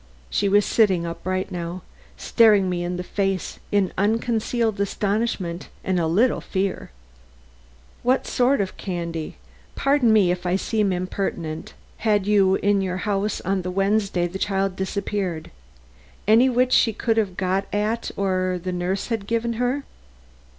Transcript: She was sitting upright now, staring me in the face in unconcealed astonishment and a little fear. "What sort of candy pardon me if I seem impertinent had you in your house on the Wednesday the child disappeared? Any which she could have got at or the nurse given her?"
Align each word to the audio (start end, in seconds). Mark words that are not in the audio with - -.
She 0.31 0.49
was 0.49 0.65
sitting 0.65 1.05
upright 1.05 1.51
now, 1.51 1.83
staring 2.17 2.71
me 2.71 2.83
in 2.83 2.97
the 2.97 3.03
face 3.03 3.59
in 3.71 3.93
unconcealed 3.99 4.79
astonishment 4.81 5.69
and 5.83 5.99
a 5.99 6.07
little 6.07 6.41
fear. 6.41 6.89
"What 8.01 8.25
sort 8.25 8.61
of 8.61 8.77
candy 8.77 9.35
pardon 9.75 10.11
me 10.11 10.31
if 10.31 10.43
I 10.43 10.55
seem 10.55 10.91
impertinent 10.91 11.75
had 11.97 12.25
you 12.25 12.55
in 12.55 12.81
your 12.81 12.97
house 13.05 13.41
on 13.41 13.61
the 13.61 13.69
Wednesday 13.69 14.25
the 14.25 14.39
child 14.39 14.75
disappeared? 14.75 15.51
Any 16.27 16.49
which 16.49 16.73
she 16.73 16.93
could 16.93 17.17
have 17.17 17.37
got 17.37 17.67
at 17.71 18.09
or 18.17 18.59
the 18.63 18.71
nurse 18.71 19.07
given 19.27 19.53
her?" 19.61 19.83